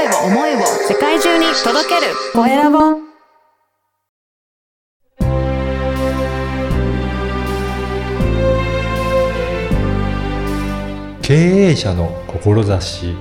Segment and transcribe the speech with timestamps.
[0.00, 2.78] 声を、思いを世界中に届けるコエラボ
[11.20, 13.14] 経営者の志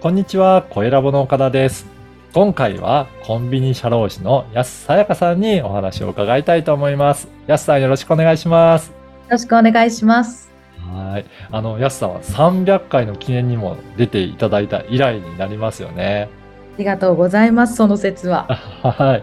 [0.00, 1.86] こんにちは、コエラボの岡田です。
[2.34, 7.28] 今回はコンビニ社労士の安さやかさんにお話を伺いたいと思います。
[7.46, 8.88] 安さんよろしくお願いします。
[8.88, 8.94] よ
[9.30, 10.47] ろしくお願いします。
[10.92, 11.26] はい。
[11.50, 16.28] あの、安さんは300回の記念にも出ていただいた以来になりますよね。
[16.76, 18.44] ありがとうございます、その説は。
[18.82, 19.16] は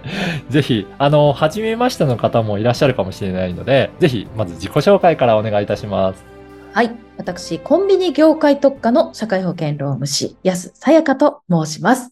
[0.50, 0.52] い。
[0.52, 6.26] ぜひ、あの、初めましての方もいらっしゃるかもしれないので、ぜひ、まず自己紹介からお願いいたします。
[6.74, 6.91] はい。
[7.18, 12.12] 私、コンビニ業界特化の社会保険労務士、安さやかと申します。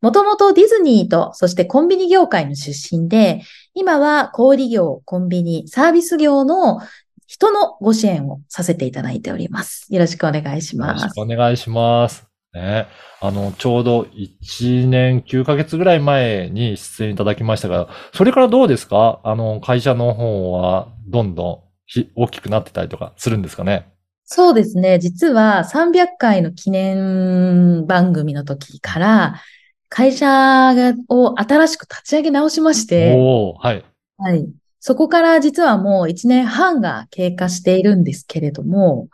[0.00, 3.42] もともとディズニーと、そしてコンビニ業界の出身で、
[3.74, 6.80] 今は小売業、コンビニ、サービス業の
[7.26, 9.86] 人のご支援をさせていただいております。
[9.90, 11.18] よろしくお願いしますよろしく。
[11.18, 12.26] お願いします。
[12.54, 12.86] ね。
[13.20, 19.20] あの、ちょうど1年9ヶ月ぐらい前に出演いただきましたが、それからどうですか？
[19.24, 23.88] あの、会社の方はどんどんひ大きくなってたりとかするんですかね？
[24.24, 24.98] そうですね。
[24.98, 29.40] 実は300回の記念番組の時から、
[29.88, 33.84] 会社がを新しく立ち上げ直しまして、はい。
[34.18, 34.48] はい。
[34.80, 39.08] そこから実はもう1年半が経過しているんですけれども、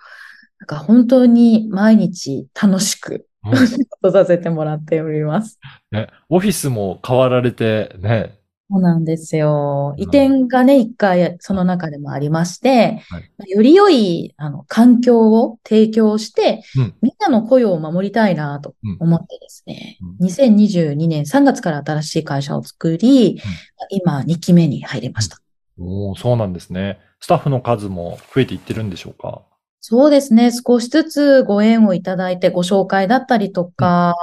[0.60, 5.58] なんか本当に毎日楽しくうん仕事させてもらっております。
[5.90, 8.38] ね、オフィスも変わられて、ね。
[8.70, 9.94] そうなんですよ。
[9.98, 23.40] うん移転がね、一回その中でもありまして、はいより良いあの環境を提供して、うんみんなの雇用を守りたいなと思ってですね、う2022年3月から新しい会社を作り、
[23.90, 25.41] 今2期目に入りました。
[25.82, 27.00] おおそうなんですね。
[27.20, 29.42] スタッフの数も増えていってるんでしょうか？
[29.80, 30.50] そうですね。
[30.52, 34.14] 少しずつご縁をいただいて、ご紹介だったりとか、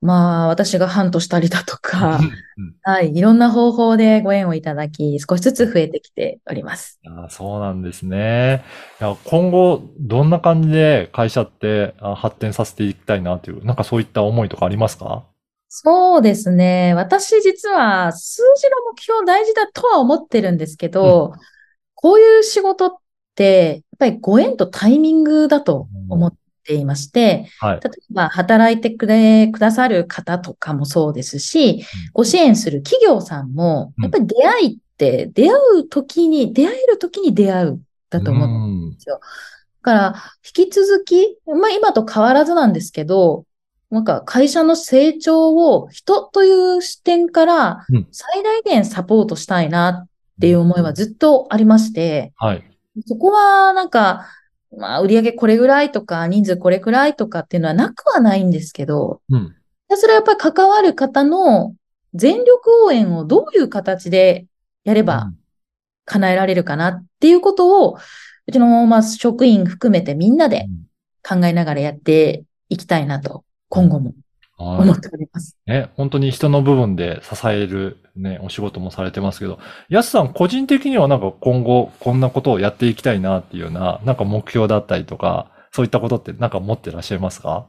[0.00, 2.20] まあ、私がハントしたりだとか、
[2.58, 7.00] うんはい、いろんな方法でご縁をいただき、少しずつ増えてきております。
[7.06, 8.62] あーそうなんですね。
[9.00, 15.24] いや今後、どんな感じで会社ってあ発展させていきたいなという、なんかそういった思いとかありますか？
[15.78, 16.94] そうですね。
[16.94, 21.34] 私実は数字の目標大事だとは思ってるんですけど、
[21.94, 22.96] こういう仕事っ
[23.34, 26.34] て、やっぱりご縁とタイミングだと思っ
[26.64, 27.80] ていまして、はい。
[27.82, 31.84] 例えば働いてくれ、くださる方とかもそうですし、
[32.14, 38.48] ご支援する企業さんも、うんやっぱり出会いって、出会う時に、出会える時に出会う、だと思う。
[38.48, 39.18] うんだ
[39.82, 43.44] から、引き続き、まあ今と変わらずなんですけど、
[43.90, 50.08] なんか会社の成長を人という視点からうん最大限サポートしたいなっ
[50.40, 52.64] ていう思いはずっとありまして、はい。
[53.06, 54.26] そこはなんか、
[54.76, 59.54] まあ売上これぐらいとか人数これくらいとかっていうのはなくはないんですけど、うん。
[59.90, 61.74] それはやっぱり関わる方の
[62.14, 64.46] 全力応援をどういう形で
[64.84, 65.32] やれば
[66.04, 67.98] 叶えられるかなっていうことを、
[68.46, 70.66] うちのまあ職員含めてみんなで
[71.26, 74.14] 考えながらやっていきたいなと、今後も
[74.58, 75.56] は思っております。
[75.66, 75.70] い。
[75.70, 87.68] ね、本当に人の部分で支えるね、お仕事もされてますけど、やすさん個人的にはなんか今後こんなことをやっていきたいなっていうような、なんか目標だったりとか、そういったことってなんか持ってらっしゃいますか？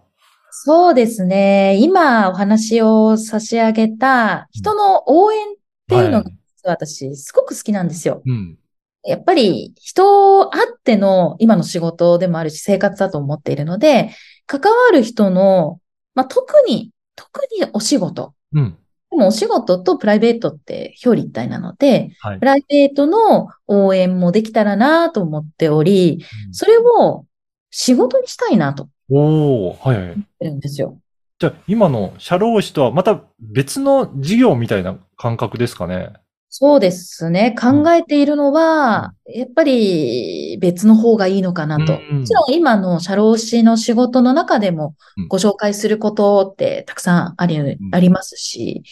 [0.49, 1.77] そうですね。
[1.81, 5.49] 今お話を差し上げた人の応援っ
[5.89, 6.31] ていうのが
[6.63, 8.21] 私すごく好きなんですよ。
[8.25, 8.57] うん。
[9.03, 14.11] やっぱり人あっての今の仕事でもあるし生活だと思っているので、
[14.45, 15.79] 関わる人の、
[16.17, 18.33] まあ、特に、特にお仕事。
[18.53, 18.75] うん。
[19.11, 22.45] でもお仕事とプライベートって表裏一体なので、はいプ。
[22.45, 27.25] ライベートの応援もできたらなと思っており、それを
[27.69, 30.11] 仕事にしたいなとおー、はいはい。
[30.13, 30.97] 思ってるんですよ。
[31.39, 36.13] じゃあ、今の社労士とはまた別の事業みたいな感覚ですかね？
[36.49, 37.55] そうですね。
[37.59, 41.99] 考えているのは、やっぱり別の方がいいのかなと。
[42.09, 45.27] うんもちろん今の社労士の仕事の中でもうん。
[45.27, 47.77] ご紹介することってたくさんあり、ん。
[47.91, 48.83] ありますし、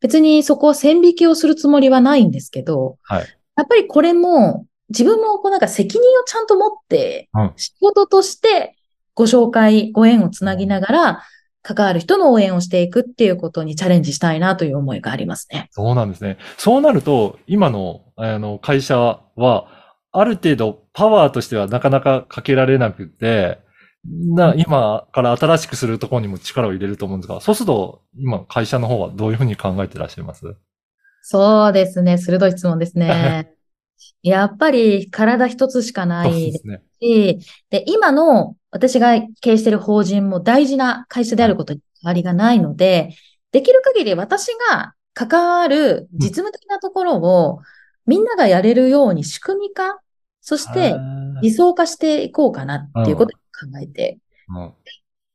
[0.00, 3.26] 別にそこは線引きをするつもりはないんですけど、はい。
[3.56, 8.76] やっぱりこれも自分もこうなんか責任をちゃんと持ってうん仕事として
[9.14, 11.22] ご紹介、ご縁をつなぎながら
[11.62, 15.68] 関わる人の応援をしていくっていうことにチャレンジしたいなという思いがありますね。
[15.72, 16.38] そうなんですね。
[16.56, 19.66] そうなると、今の、あの、会社は、
[20.10, 23.58] ある程度パワーとしてはなかなかかけられなくて、
[24.04, 30.56] な、今から新しくするところにも力を入れると思うんですが、そうすると、今、会社の方はどういうふうに考えてらっしゃいます？
[31.22, 32.16] そうですね。
[32.16, 33.52] 鋭い質問ですね。
[34.22, 36.82] やっぱり体一つしかないですね。
[37.00, 37.38] し、
[37.70, 43.14] で、今の私が経営している法人も大事な会社であることに変わりがないので、
[43.52, 47.60] できる限り私が関わる実務的なところを
[48.06, 50.00] みんながやれるように仕組み化、
[50.40, 50.94] そして
[51.42, 54.18] 理想化していこうかなっていうことを考えて、
[54.48, 54.72] うん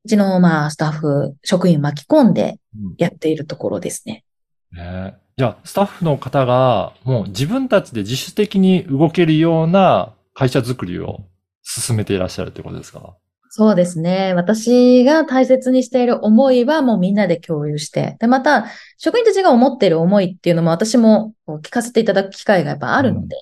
[0.05, 2.59] うちのまあスタッフ、職員巻き込んで
[2.97, 4.25] やっているところですね。
[4.71, 5.15] ね。
[5.37, 11.21] じゃあ、スタッフの方が、もう自分たちで自主的に動けるような会社づくりを
[11.63, 13.15] 進めていらっしゃるということですか？
[13.49, 14.33] そうですね。
[14.33, 18.17] 私が大切にしている思いはもうみんなで共有して。
[18.19, 18.65] で、また、
[18.97, 23.37] 職員たちが思っている思いっていうのも私も聞かせていただく機会がやっぱあるので、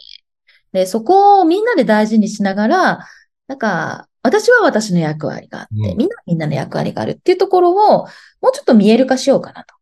[0.74, 3.08] で、そこをみんなで大事にしながら、
[3.48, 8.04] なんか、私は私の役割があって、うんみんなはみんなの役割があるっていうところを、
[8.42, 9.76] もうちょっと見える化しようかなと。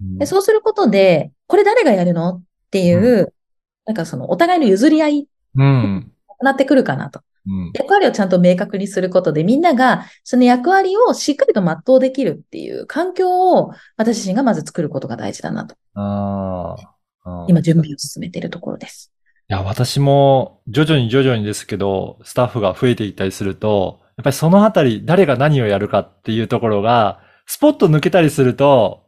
[0.00, 2.36] うんで、そうすることで、これ誰がやるの？
[2.36, 3.34] っていう、
[3.84, 6.12] なんかそのお互いの譲り合いうん。
[6.40, 7.20] なってくるかなと。
[7.46, 7.72] うん。
[7.74, 15.76] 役割をちゃんと明確にすることで、みんながその役割をしっかりと全うできるっていう環境を私自身がまず作ることが大事だなと。
[15.94, 17.50] あーあー。
[17.50, 19.12] 今準備を進めているところです。
[19.48, 29.04] いや、私も徐々に徐々にですけど、スタッフが増えていったりすると、やっぱりそのあたり、誰が何をやるかっていうところが、スポット抜けたりすると、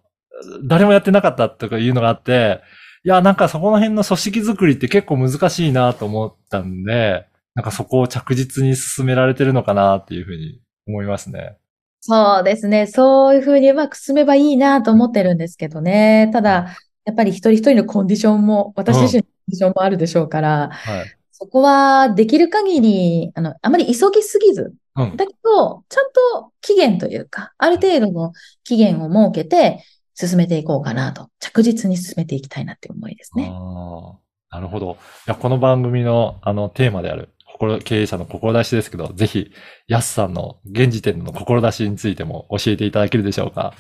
[0.62, 2.60] 誰もやってなかったとかいうのがあって、
[3.04, 7.26] いや、なんかそこの辺の組織づくりって結構難しいなと思ったんで、
[7.58, 11.56] なんかそこを着実に進められてるのかなっていうふうに思いますね。
[11.98, 12.86] そうですね。
[12.86, 16.30] そういうふうにうまく進めばいいなと思ってるんですけどね。
[16.32, 21.16] ただ、やっぱり一人一人のコンディションも、私自身のコンディションもあるでしょうから、はい。
[21.32, 25.16] そこはできる限り、あの、あまり急ぎすぎず、うん。
[25.16, 28.32] だけど、ちゃんと期限というか、ある程度の
[28.62, 29.82] 期限を設けて
[30.14, 33.50] 進めていこうかなと、着実に進めていきたいなって思いですね。
[33.52, 34.12] あ
[34.50, 34.96] あ、なるほど。
[35.26, 39.50] いや、この番組の、あの、テーマである、心、経営者の志ですけど、ぜひ、
[39.88, 43.74] ヤスさんの現時点の志についても教えていただけるでしょうか？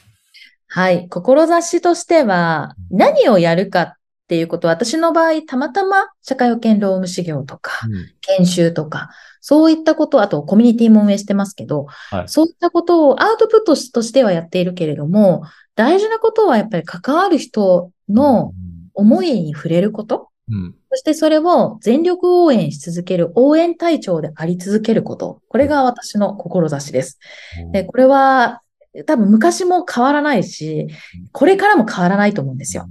[0.66, 1.08] はい。
[1.08, 3.92] 志としては、何をやるかっ
[4.28, 7.72] ていうことは、私の場合、たまたま社会保険労務士業とか、
[8.20, 9.10] 研修とか、
[9.40, 15.44] そういったこと、あとコミュニティも運営してますけど、はいそういったことをアウトプットとしてはやっているけれども、
[15.74, 18.52] 大事なことはやっぱり関わる人の
[18.94, 20.74] 思いに触れること、うん。
[20.90, 25.42] そしてそれを全力応援し続ける応援隊長であり続けること。
[25.48, 27.18] これが私の志です。
[27.62, 27.72] うん。
[27.72, 28.62] で、これは
[29.06, 30.88] 多分昔も変わらないし、
[31.32, 32.88] これからも変わらないと思うんですよ。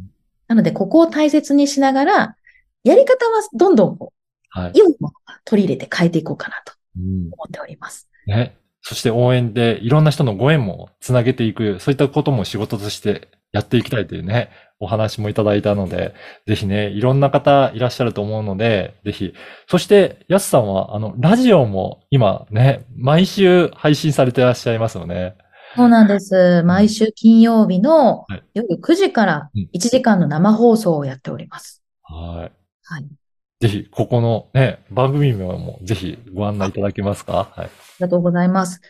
[0.48, 2.36] なので、ここを大切にしながら、
[2.84, 4.14] やり方はどんどんこ
[4.50, 4.72] はい。
[4.72, 5.12] う良いも
[5.44, 8.08] 取り入れて変えていこうかなとうん思っております。
[8.28, 8.56] ね。
[8.82, 16.14] そして応援でいろんな人のご縁もつなげていく、そういったことも仕事としてやっていきたいというね、お話もいただいたので、
[16.46, 19.34] ぜひね、いろんな方いらっしゃると思うので、ぜひ。
[19.68, 25.36] そして、やすさんは、あの、ラジオも今ね、毎週配信されていらっしゃいますよね。
[25.76, 26.64] そうなんです。
[26.64, 31.84] 毎週金曜日のはい夜9時からうん1時間の生放送をやっております。
[32.04, 32.52] はい。
[32.84, 33.06] はい。
[33.60, 37.52] ぜひ、ここのね、番組名もぜひご案内いただけますか？
[37.56, 37.66] はい。
[37.66, 37.70] あり
[38.00, 38.82] がとうございます。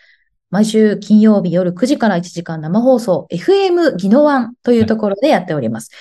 [0.49, 5.91] 毎週金曜日夜9時から1時間生放送、FM ギノワンというところでやっております。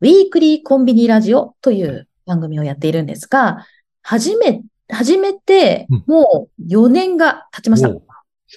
[0.00, 3.66] ウィークリーコンビニラジオという番組をやっているんですが、
[4.02, 7.88] 始め、始めてうんもう4年が経ちました。
[7.88, 8.02] う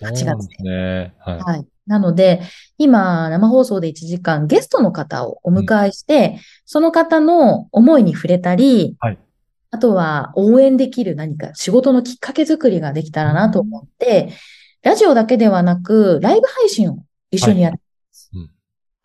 [0.02, 0.18] なんで
[0.58, 1.14] すね。
[1.20, 1.40] はい。
[1.40, 1.68] はい。
[1.86, 2.42] なので、
[2.78, 9.18] 今、生放送で1時間ゲストの方をお迎えして、その方の思いに触れたり、はい
[9.74, 14.32] あとは応援できる何か仕事のきっかけ作りができたらなと思って、
[14.84, 16.98] ラジオだけではなく、ライブ配信を
[17.32, 18.32] 一緒にやってます。
[18.34, 18.50] うん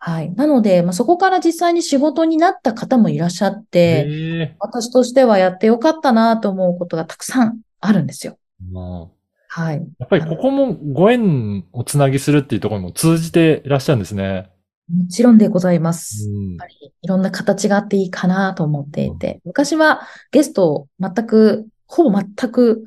[0.01, 0.33] はい。
[0.33, 8.37] なので、まあ、そこから実際に仕事になった方もいらっしゃって、私としてはやってよかったなと思うことがたくさんあるんですよ。
[8.71, 9.19] まあ
[9.49, 9.85] はい。
[9.99, 14.49] やっぱりここもご縁をつなぎするっていうところにも通じていらっしゃるんですね。
[14.87, 16.29] もちろんでございます。
[16.29, 22.85] うんやっぱりいろんな形があっていいかなと思っていて、昔はゲストを全く、ほぼ全く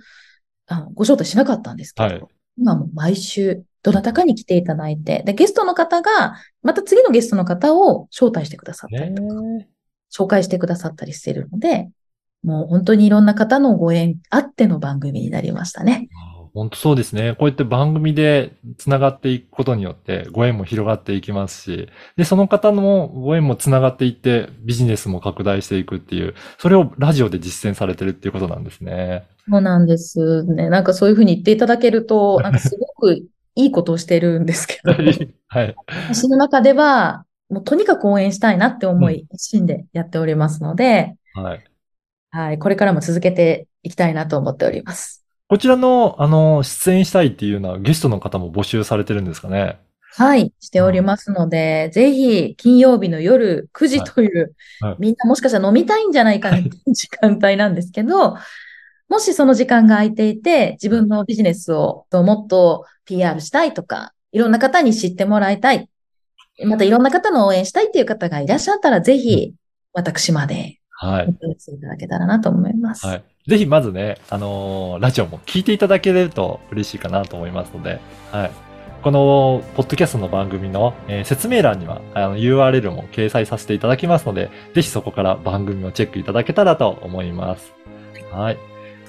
[0.67, 2.25] あのご招待しなかったんですけど、はい
[2.59, 9.69] 今も毎週どなたかに来ていただいて、で、ゲストの方が、また次のゲストの方を招待してくださったりとか、ね
[10.15, 11.89] 紹介してくださったりしているので、
[12.43, 16.09] もう本当にいろんな方のご縁あっての番組になりましたね。
[16.55, 17.35] 本当そうですね。
[17.39, 29.25] こうやって番組で繋がっていくことによってご縁も広がっていきますし、で、その方のご縁も繋がっていってビジネスも拡大していくっていう、それをラジオで実践されてるっていうことなんですね。
[29.51, 30.69] そうなんですね。
[30.69, 33.15] なんかそういうふうに言っていただけると、 なんかすごく
[33.55, 34.93] いいことをしてるんですけど、
[35.49, 35.75] はい。
[36.09, 41.65] 私の中では、もうとにかく応援したいなって思い、一心でやっておりますので、はい。
[42.31, 45.22] はい、これからも続けていきたいなと思っております。
[45.53, 49.79] こちらの、あの、出演したいっていうようなゲストの方も募集されてるんですかね？
[50.17, 54.91] はい、しておりますので、ぜひ金曜日の夜9時という、はい。
[54.93, 56.71] はいみんなもしかしたら飲みたいんじゃないかなってい。
[56.71, 58.39] う 時間帯なんですけど、
[59.11, 65.87] もしその時間が空いていて、自分のビジネスをもっと PR したいとか、いろんな方に知ってもらいたい、
[66.65, 69.53] またいろんな方の応援したいっていう方がいらっしゃったら、ぜひ
[69.93, 71.33] 私まではいお。
[71.33, 73.07] 問い合わせいただけたらなと思います。
[73.07, 73.25] はい。
[73.49, 78.51] ぜひまずね、あのーラジオも聞いていただけると嬉しいかなと思いますので、はい。
[79.03, 87.75] この、ポッドキャストの番組の、えー説明欄には、あの、URL も掲載させていただきますので、ぜひそこから番組をチェックいただけたらと思います。
[88.31, 88.59] はい。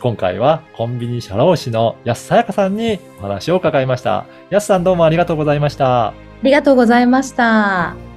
[0.01, 4.25] 今回は、コンビニ社労士の安さやかさんにお話を伺いました。
[4.50, 6.07] 安さんどうもありがとうございました。
[6.07, 8.12] ありがとうございました。